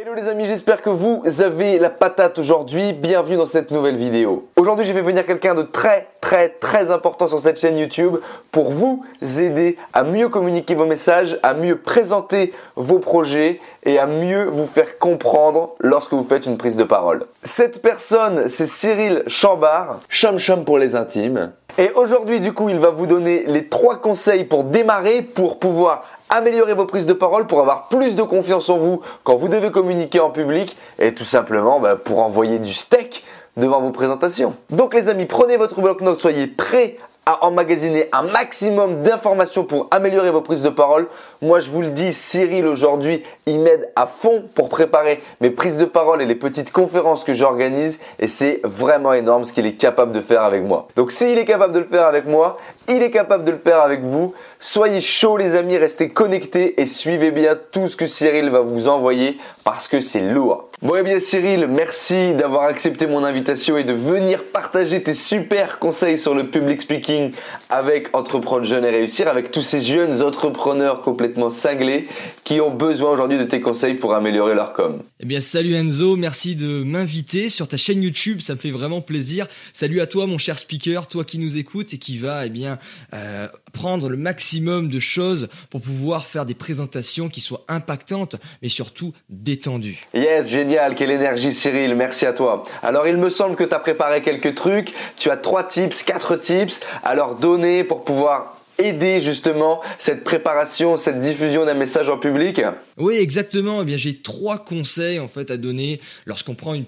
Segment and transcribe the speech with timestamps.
[0.00, 2.92] Hello les amis, j'espère que vous avez la patate aujourd'hui.
[2.92, 4.46] Bienvenue dans cette nouvelle vidéo.
[4.54, 8.18] Aujourd'hui, je vais venir quelqu'un de très très très important sur cette chaîne YouTube
[8.52, 14.06] pour vous aider à mieux communiquer vos messages, à mieux présenter vos projets et à
[14.06, 17.26] mieux vous faire comprendre lorsque vous faites une prise de parole.
[17.42, 21.50] Cette personne, c'est Cyril Chambard, Chum Chum pour les intimes.
[21.76, 26.04] Et aujourd'hui, du coup, il va vous donner les trois conseils pour démarrer, pour pouvoir
[26.30, 29.70] améliorer vos prises de parole pour avoir plus de confiance en vous quand vous devez
[29.70, 33.24] communiquer en public et tout simplement bah, pour envoyer du steak
[33.56, 34.54] devant vos présentations.
[34.70, 36.96] Donc les amis, prenez votre bloc-notes, soyez prêts
[37.28, 41.08] à emmagasiner un maximum d'informations pour améliorer vos prises de parole.
[41.42, 45.76] Moi, je vous le dis, Cyril aujourd'hui, il m'aide à fond pour préparer mes prises
[45.76, 49.74] de parole et les petites conférences que j'organise et c'est vraiment énorme ce qu'il est
[49.76, 50.88] capable de faire avec moi.
[50.96, 52.56] Donc s'il est capable de le faire avec moi,
[52.88, 54.34] il est capable de le faire avec vous.
[54.60, 58.88] Soyez chauds les amis, restez connectés et suivez bien tout ce que Cyril va vous
[58.88, 60.68] envoyer parce que c'est lourd.
[60.80, 65.80] Bon eh bien Cyril, merci d'avoir accepté mon invitation et de venir partager tes super
[65.80, 67.32] conseils sur le public speaking
[67.68, 72.06] avec Entreprendre Jeune et Réussir, avec tous ces jeunes entrepreneurs complètement cinglés
[72.44, 75.02] qui ont besoin aujourd'hui de tes conseils pour améliorer leur com.
[75.18, 79.00] Eh bien salut Enzo, merci de m'inviter sur ta chaîne YouTube, ça me fait vraiment
[79.00, 79.48] plaisir.
[79.72, 82.77] Salut à toi mon cher speaker, toi qui nous écoutes et qui va eh bien
[83.14, 88.68] euh, prendre le maximum de choses pour pouvoir faire des présentations qui soient impactantes, mais
[88.68, 90.06] surtout détendues.
[90.14, 92.64] Yes, génial, quelle énergie Cyril, merci à toi.
[92.82, 96.36] Alors il me semble que tu as préparé quelques trucs, tu as trois tips, quatre
[96.36, 102.16] tips à leur donner pour pouvoir aider justement cette préparation, cette diffusion d'un message en
[102.16, 102.60] public
[102.96, 103.82] Oui, exactement.
[103.82, 106.86] Eh bien, j'ai trois conseils en fait à donner lorsqu'on prend une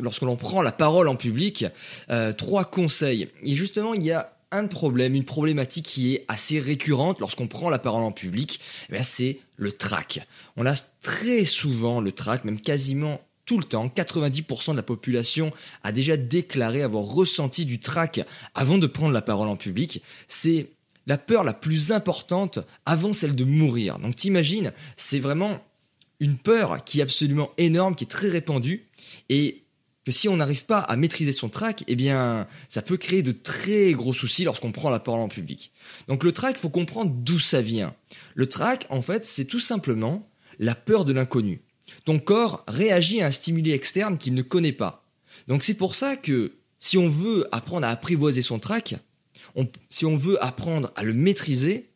[0.00, 1.64] lorsque l'on prend la parole en public.
[2.10, 3.28] Euh, trois conseils.
[3.42, 7.70] Et justement, il y a un problème, une problématique qui est assez récurrente lorsqu'on prend
[7.70, 8.60] la parole en public,
[8.92, 10.26] eh c'est le trac.
[10.56, 15.52] On a très souvent le trac, même quasiment tout le temps, 90% de la population
[15.82, 18.20] a déjà déclaré avoir ressenti du trac
[18.54, 20.04] avant de prendre la parole en public.
[20.28, 20.70] C'est
[21.06, 23.98] la peur la plus importante avant celle de mourir.
[23.98, 25.64] Donc t'imagines, c'est vraiment
[26.20, 28.86] une peur qui est absolument énorme, qui est très répandue
[29.28, 29.64] et
[30.04, 33.32] que si on n'arrive pas à maîtriser son trac, eh bien, ça peut créer de
[33.32, 35.72] très gros soucis lorsqu'on prend la parole en public.
[36.08, 37.94] Donc le trac, il faut comprendre d'où ça vient.
[38.34, 40.28] Le trac, en fait, c'est tout simplement
[40.58, 41.62] la peur de l'inconnu.
[42.04, 45.04] Ton corps réagit à un stimuli externe qu'il ne connaît pas.
[45.48, 48.94] Donc c'est pour ça que si on veut apprendre à apprivoiser son trac,
[49.90, 51.90] si on veut apprendre à le maîtriser,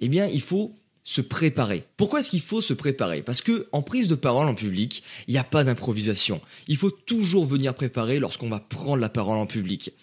[0.00, 0.74] eh bien, il faut
[1.08, 1.84] se préparer.
[1.96, 3.22] Pourquoi est-ce qu'il faut se préparer?
[3.22, 6.42] Parce que en prise de parole en public, il n'y a pas d'improvisation.
[6.66, 9.94] Il faut toujours venir préparer lorsqu'on va prendre la parole en public.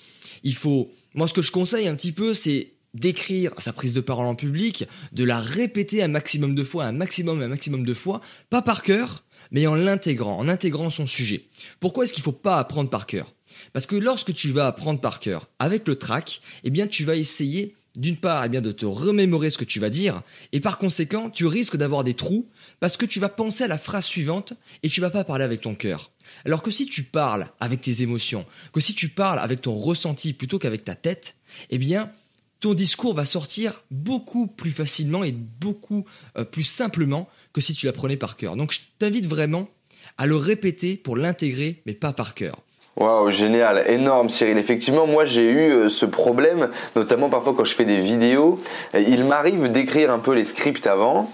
[0.42, 4.02] Il faut, moi, ce que je conseille un petit peu, c'est d'écrire sa prise de
[4.02, 7.94] parole en public, de la répéter un maximum de fois, un maximum, un maximum de
[7.94, 11.46] fois, pas par cœur, mais en l'intégrant, en intégrant son sujet.
[11.80, 13.36] Pourquoi est-ce qu'il ne faut pas apprendre par cœur?
[13.74, 17.16] Parce que lorsque tu vas apprendre par cœur avec le track, eh bien tu vas
[17.16, 20.78] essayer d'une part, eh bien, de te remémorer ce que tu vas dire, et par
[20.78, 22.48] conséquent, tu risques d'avoir des trous
[22.80, 25.62] parce que tu vas penser à la phrase suivante et tu vas pas parler avec
[25.62, 26.12] ton cœur.
[26.46, 30.34] Alors que si tu parles avec tes émotions, que si tu parles avec ton ressenti
[30.34, 31.36] plutôt qu'avec ta tête,
[31.70, 32.12] eh bien,
[32.60, 36.06] ton discours va sortir beaucoup plus facilement et beaucoup
[36.38, 38.56] euh, plus simplement que si tu l'apprenais par cœur.
[38.56, 39.70] Donc, je t'invite vraiment
[40.18, 42.65] à le répéter pour l'intégrer, mais pas par cœur.
[42.98, 44.58] Waouh, génial, énorme Cyril.
[44.58, 48.60] Effectivement, moi j'ai eu euh, ce problème, notamment parfois quand je fais des vidéos.
[48.94, 51.30] Il m'arrive d'écrire un peu les scripts avant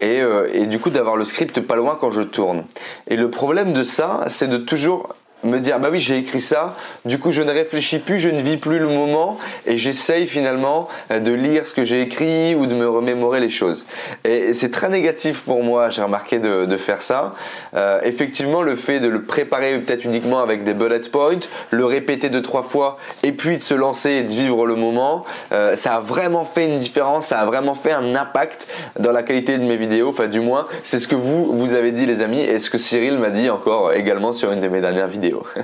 [0.00, 2.64] et, euh, et du coup d'avoir le script pas loin quand je tourne.
[3.06, 6.74] Et le problème de ça, c'est de toujours me dire bah oui j'ai écrit ça.
[7.04, 10.88] Du coup je ne réfléchis plus je ne vis plus le moment et j'essaye finalement
[11.10, 13.86] euh, de lire ce que j'ai écrit ou de me remémorer les choses.
[14.24, 17.34] Et c'est très négatif pour moi j'ai remarqué de, faire ça.
[17.74, 22.30] Euh, effectivement le fait de le préparer peut-être uniquement avec des bullet points le répéter
[22.30, 25.96] deux trois fois et puis de se lancer et de vivre le moment euh, ça
[25.96, 28.66] a vraiment fait une différence ça a vraiment fait un impact
[28.98, 30.08] dans la qualité de mes vidéos.
[30.08, 32.78] Enfin du moins c'est ce que vous vous avez dit les amis et ce que
[32.78, 35.33] Cyril m'a dit encore également sur une de mes dernières vidéos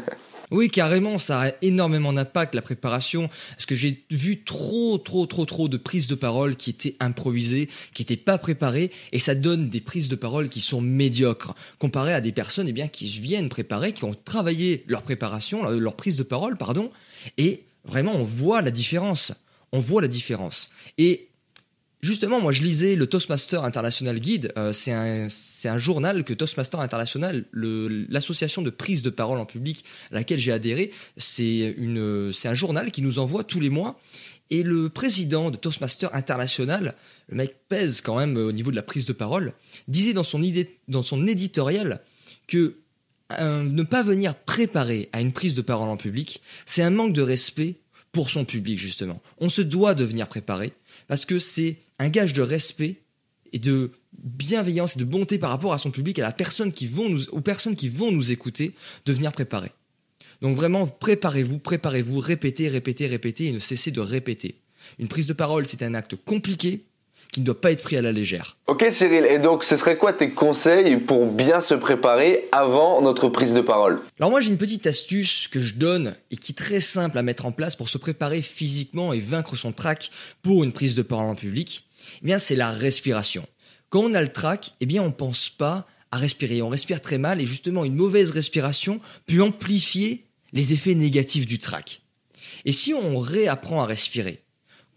[0.50, 5.46] Oui, carrément, ça a énormément d'impact la préparation, parce que j'ai vu trop, trop, trop,
[5.46, 9.70] trop de prises de parole qui étaient improvisées, qui n'étaient pas préparées, et ça donne
[9.70, 13.48] des prises de parole qui sont médiocres, comparé à des personnes eh bien, qui viennent
[13.48, 16.90] préparer, qui ont travaillé leur préparation, leur prise de parole, pardon,
[17.38, 19.32] et vraiment on voit la différence.
[19.70, 20.72] on voit la différence.
[20.98, 21.28] Et
[22.02, 24.52] Justement, moi, je lisais le Toastmaster International Guide.
[24.56, 25.28] Euh, c'est un,
[25.64, 30.52] un, journal que Toastmaster International, l'association de prise de parole en public à laquelle j'ai
[30.52, 34.00] adhéré, c'est un journal qui nous envoie tous les mois.
[34.48, 36.96] Et le président de Toastmaster International,
[37.28, 39.52] le mec pèse quand même au niveau de la prise de parole,
[39.86, 42.00] disait dans son, idée, dans son éditorial
[42.48, 42.78] que
[43.38, 47.12] euh, ne pas venir préparer à une prise de parole en public, c'est un manque
[47.12, 47.76] de respect
[48.10, 49.22] pour son public, justement.
[49.38, 50.72] On se doit de venir préparer
[51.10, 53.02] parce que c'est un gage de respect
[53.52, 53.90] et de
[54.22, 57.28] bienveillance et de bonté par rapport à son public, à la personne qui vont nous,
[57.30, 58.76] aux personnes qui vont nous écouter,
[59.06, 59.72] de venir préparer.
[60.40, 64.60] Donc vraiment, préparez-vous, préparez-vous, répétez, répétez, répétez et ne cessez de répéter.
[65.00, 66.84] Une prise de parole, c'est un acte compliqué,
[67.32, 68.56] qui ne doit pas être pris à la légère.
[68.66, 73.28] Ok Cyril, et donc ce serait quoi tes conseils pour bien se préparer avant notre
[73.28, 74.00] prise de parole?
[74.18, 77.22] Alors moi j'ai une petite astuce que je donne et qui est très simple à
[77.22, 80.10] mettre en place pour se préparer physiquement et vaincre son trac
[80.42, 81.86] pour une prise de parole en public.
[82.22, 83.46] Eh bien c'est la respiration.
[83.90, 87.18] Quand on a le trac, eh bien on pense pas à respirer, on respire très
[87.18, 92.02] mal et justement une mauvaise respiration peut amplifier les effets négatifs du trac.
[92.64, 94.42] Et si on réapprend à respirer,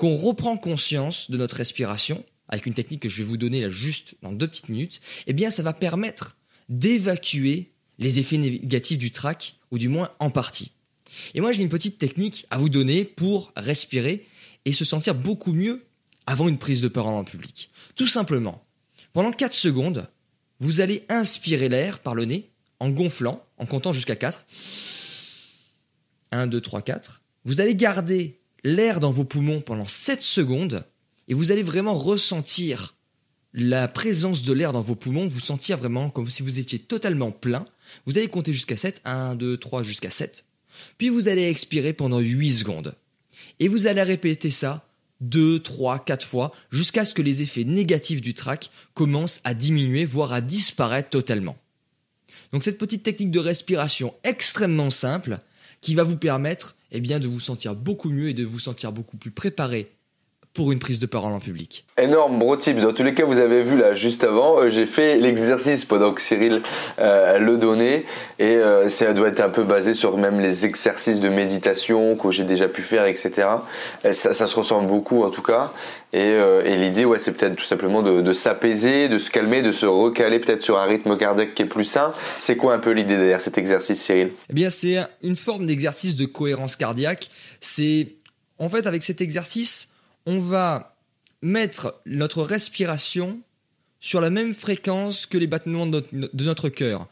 [0.03, 3.69] qu'on reprend conscience de notre respiration, avec une technique que je vais vous donner là
[3.69, 6.35] juste dans deux petites minutes, eh bien ça va permettre
[6.67, 10.73] d'évacuer les effets négatifs du trac, ou du moins en partie.
[11.35, 14.27] Et moi j'ai une petite technique à vous donner pour respirer
[14.65, 15.85] et se sentir beaucoup mieux
[16.25, 17.69] avant une prise de parole en public.
[17.95, 18.61] Tout simplement,
[19.13, 20.09] pendant 4 secondes,
[20.59, 22.49] vous allez inspirer l'air par le nez
[22.81, 24.45] en gonflant, en comptant jusqu'à 4.
[26.33, 27.21] 1, 2, 3, 4.
[27.45, 30.85] Vous allez garder l'air dans vos poumons pendant 7 secondes
[31.27, 32.95] et vous allez vraiment ressentir
[33.53, 37.31] la présence de l'air dans vos poumons, vous sentir vraiment comme si vous étiez totalement
[37.31, 37.65] plein.
[38.05, 40.45] Vous allez compter jusqu'à 7, 1, 2, 3, jusqu'à 7.
[40.97, 42.95] Puis vous allez expirer pendant 8 secondes.
[43.59, 44.87] Et vous allez répéter ça
[45.21, 50.05] 2, 3, 4 fois jusqu'à ce que les effets négatifs du trac commencent à diminuer,
[50.05, 51.57] voire à disparaître totalement.
[52.51, 55.39] Donc cette petite technique de respiration extrêmement simple
[55.83, 58.91] qui va vous permettre eh bien, de vous sentir beaucoup mieux et de vous sentir
[58.91, 59.91] beaucoup plus préparé
[60.53, 61.83] pour une prise de parole en public.
[61.97, 62.81] Énorme, bro tips.
[62.81, 66.13] Dans tous les cas, vous avez vu là juste avant, euh, j'ai fait l'exercice pendant
[66.13, 66.61] que Cyril
[66.99, 68.05] euh, le donnait
[68.37, 72.29] et euh, ça doit être un peu basé sur même les exercices de méditation que
[72.29, 73.47] j'ai déjà pu faire, etc.
[74.03, 75.71] ça, ça, se ressemble beaucoup en tout cas.
[76.15, 76.33] Et,
[76.65, 79.87] et l'idée, ouais, c'est peut-être tout simplement de, de s'apaiser, de se calmer, de se
[79.87, 82.13] recaler peut-être sur un rythme cardiaque qui est plus sain.
[82.37, 84.31] C'est quoi un peu l'idée derrière cet exercice, Cyril?
[84.51, 87.31] Eh bien, c'est une forme d'exercice de cohérence cardiaque.
[87.61, 88.09] C'est
[88.59, 89.89] en fait avec cet exercice
[90.25, 90.95] on va
[91.41, 93.41] mettre notre respiration
[93.99, 96.03] sur la même fréquence que les battements de
[96.43, 97.07] notre, cœur.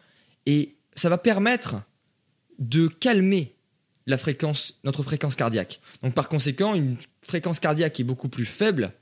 [0.45, 1.75] Et ça va permettre
[2.59, 3.55] de calmer
[4.07, 5.79] notre fréquence cardiaque.
[6.03, 8.93] Donc par conséquent, une fréquence cardiaque qui est beaucoup plus faible,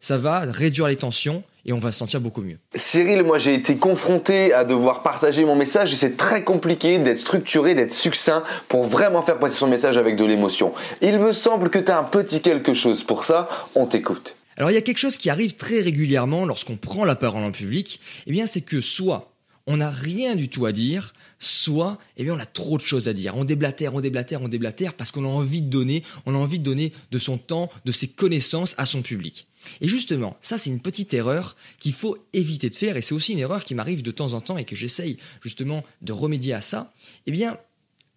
[0.00, 2.58] ça va réduire les tensions et on va se sentir beaucoup mieux.
[2.74, 7.18] Cyril, moi j'ai été confronté à devoir partager mon message et c'est très compliqué d'être
[7.18, 10.72] structuré, d'être succinct pour vraiment faire passer son message avec de l'émotion.
[11.02, 14.36] Il me semble que tu as un petit quelque chose pour ça, on t'écoute.
[14.56, 17.50] Alors il y a quelque chose qui arrive très régulièrement lorsqu'on prend la parole en
[17.50, 19.35] public, eh bien c'est que soit
[19.66, 23.08] on n'a rien du tout à dire, soit eh bien on a trop de choses
[23.08, 23.36] à dire.
[23.36, 26.60] On déblatère, on déblatère, on déblatère parce qu'on a envie de donner, on a envie
[26.60, 29.48] de donner de son temps, de ses connaissances à son public.
[29.80, 33.32] Et justement, ça c'est une petite erreur qu'il faut éviter de faire, et c'est aussi
[33.32, 36.60] une erreur qui m'arrive de temps en temps et que j'essaye justement de remédier à
[36.60, 36.94] ça,
[37.26, 37.58] eh bien,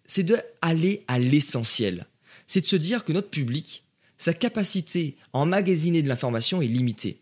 [0.06, 2.06] c'est de aller à l'essentiel.
[2.46, 3.84] C'est de se dire que notre public,
[4.18, 7.20] sa capacité à emmagasiner de l'information est limitée.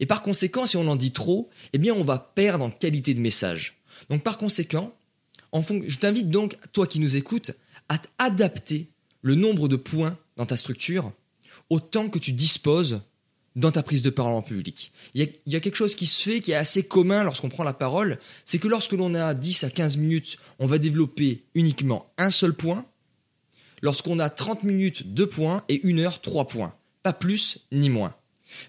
[0.00, 3.14] Et par conséquent, si on en dit trop, eh bien, on va perdre en qualité
[3.14, 3.76] de message.
[4.10, 4.94] Donc par conséquent,
[5.52, 7.52] je t'invite donc, toi qui nous écoutes,
[7.88, 8.88] à adapter
[9.22, 11.12] le nombre de points dans ta structure
[11.70, 13.02] au temps que tu disposes
[13.56, 14.92] dans ta prise de parole en public.
[15.14, 17.72] Il y, a, quelque chose qui se fait qui est assez commun lorsqu'on prend la
[17.72, 22.30] parole, c'est que lorsque l'on a 10 à 15 minutes, on va développer uniquement un
[22.30, 22.84] seul point.
[23.80, 26.74] Lorsqu'on a 30 minutes, deux points et une heure, trois points.
[27.02, 28.14] Pas plus ni moins.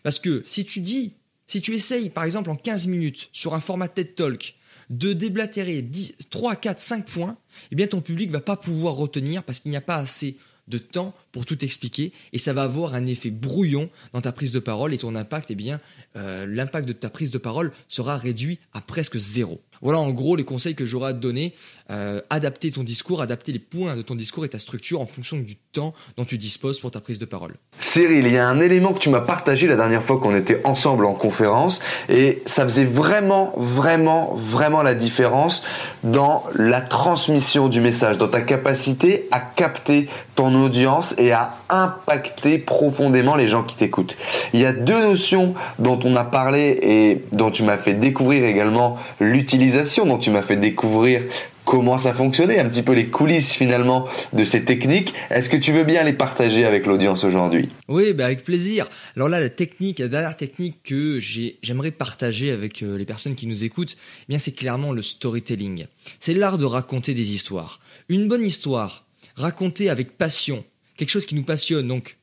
[0.04, 1.14] Parce que si tu dis,
[1.48, 4.56] si tu essayes par exemple en 15 minutes sur un format TED Talk
[4.90, 7.38] de déblatérer 10, 3, 4, 5 points,
[7.72, 10.38] eh bien ton public va pas pouvoir retenir parce qu'il n'y a pas assez
[10.68, 14.52] de temps pour tout expliquer et ça va avoir un effet brouillon dans ta prise
[14.52, 15.80] de parole et ton impact, eh bien,
[16.16, 19.62] euh, l'impact de ta prise de parole sera réduit à presque zéro.
[19.82, 21.54] Voilà en gros les conseils que j'aurai à te donner.
[21.92, 25.38] Euh, adapter ton discours, adapter les points de ton discours et ta structure en fonction
[25.38, 27.54] du temps dont tu disposes pour ta prise de parole.
[27.78, 30.62] Cyril, il y a un élément que tu m'as partagé la dernière fois qu'on était
[30.64, 35.64] ensemble en conférence et ça faisait vraiment, vraiment, vraiment la différence
[36.04, 42.58] dans la transmission du message, dans ta capacité à capter ton audience et à impacter
[42.58, 44.18] profondément les gens qui t'écoutent.
[44.54, 48.44] Il y a deux notions dont on a parlé et dont tu m'as fait découvrir
[48.44, 51.22] également l'utilisation, dont tu m'as fait découvrir
[51.66, 55.14] comment ça fonctionnait, un petit peu les coulisses finalement de ces techniques.
[55.30, 57.70] Est-ce que tu veux bien les partager avec l'audience aujourd'hui?
[57.88, 58.88] Oui, bah avec plaisir.
[59.16, 63.48] Alors là, la technique, la dernière technique que j'aimerais partager avec euh, les personnes qui
[63.48, 65.88] nous écoutent, eh bien c'est clairement le storytelling.
[66.20, 67.80] C'est l'art de raconter des histoires.
[68.08, 69.06] Une bonne histoire,
[69.36, 70.64] racontée avec passion,
[70.96, 72.18] quelque chose qui nous passionne, donc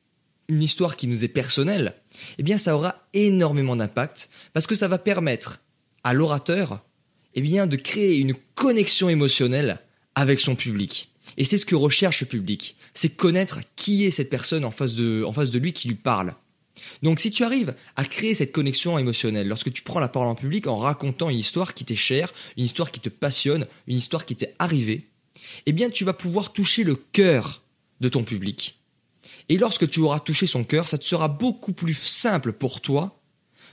[0.47, 1.95] une histoire qui nous est personnelle,
[2.37, 5.61] eh bien ça aura énormément d'impact parce que ça va permettre
[6.03, 6.83] à l'orateur
[7.35, 9.79] eh bien, de créer une connexion émotionnelle
[10.15, 11.09] avec son public.
[11.37, 14.93] Et c'est ce que recherche le public, c'est connaître qui est cette personne en face,
[14.93, 16.35] de, en face de lui qui lui parle.
[17.01, 20.35] Donc si tu arrives à créer cette connexion émotionnelle lorsque tu prends la parole en
[20.35, 24.25] public en racontant une histoire qui t'est chère, une histoire qui te passionne, une histoire
[24.25, 25.07] qui t'est arrivée,
[25.65, 27.61] eh bien tu vas pouvoir toucher le cœur
[28.01, 28.79] de ton public.
[29.49, 33.19] Et lorsque tu auras touché son cœur, ça te sera beaucoup plus simple pour toi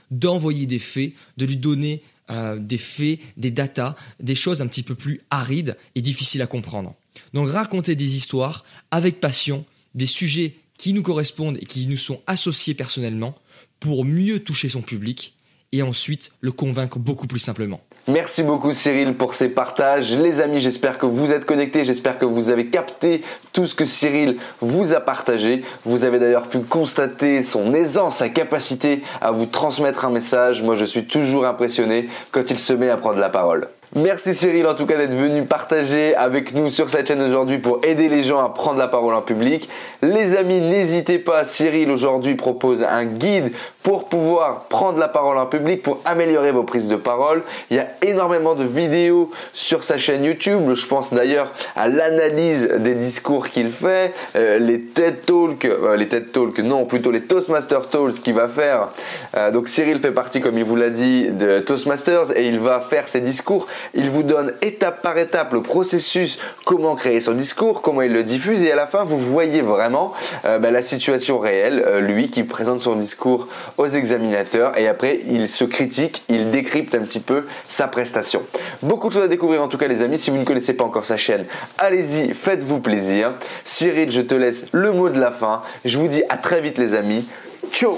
[0.09, 4.83] d'envoyer des faits, de lui donner euh, des faits, des datas, des choses un petit
[4.83, 6.95] peu plus arides et difficiles à comprendre.
[7.33, 12.21] Donc raconter des histoires avec passion, des sujets qui nous correspondent et qui nous sont
[12.27, 13.37] associés personnellement
[13.79, 15.35] pour mieux toucher son public
[15.71, 17.79] et ensuite le convaincre beaucoup plus simplement.
[18.07, 20.17] Merci beaucoup Cyril pour ces partages.
[20.17, 23.21] Les amis, j'espère que vous êtes connectés, j'espère que vous avez capté
[23.53, 25.63] tout ce que Cyril vous a partagé.
[25.85, 30.63] Vous avez d'ailleurs pu constater son aisance, sa capacité à vous transmettre un message.
[30.63, 33.67] Moi, je suis toujours impressionné quand il se met à prendre la parole.
[33.93, 37.81] Merci Cyril en tout cas d'être venu partager avec nous sur cette chaîne aujourd'hui pour
[37.83, 39.67] aider les gens à prendre la parole en public.
[40.01, 43.51] Les amis, n'hésitez pas, Cyril aujourd'hui propose un guide
[43.83, 47.43] pour pouvoir prendre la parole en public, pour améliorer vos prises de parole.
[47.69, 50.73] Il y a énormément de vidéos sur sa chaîne YouTube.
[50.73, 56.07] Je pense d'ailleurs à l'analyse des discours qu'il fait, euh, les TED Talks, euh, les
[56.07, 58.89] TED Talks, non, plutôt les Toastmaster Talks qu'il va faire.
[59.35, 62.81] Euh, donc Cyril fait partie, comme il vous l'a dit, de Toastmasters et il va
[62.81, 67.81] faire ses discours il vous donne étape par étape le processus, comment créer son discours,
[67.81, 70.13] comment il le diffuse et à la fin vous voyez vraiment
[70.45, 73.47] euh, bah, la situation réelle, lui qui présente son discours
[73.81, 78.43] aux examinateurs et après il se critique, il décrypte un petit peu sa prestation.
[78.81, 80.83] Beaucoup de choses à découvrir en tout cas les amis, si vous ne connaissez pas
[80.83, 81.45] encore sa chaîne,
[81.77, 83.33] allez-y, faites-vous plaisir.
[83.63, 85.61] Cyril, je te laisse le mot de la fin.
[85.83, 87.25] Je vous dis à très vite les amis.
[87.71, 87.97] Ciao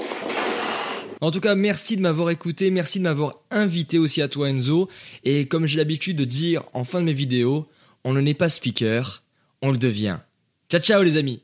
[1.20, 4.90] en tout cas, merci de m'avoir écouté, merci de m'avoir invité aussi à toi Enzo.
[5.24, 7.66] Et comme j'ai l'habitude de dire en fin de mes vidéos,
[8.04, 9.22] on ne n'est pas speaker,
[9.62, 10.18] on le devient.
[10.68, 11.43] Ciao ciao les amis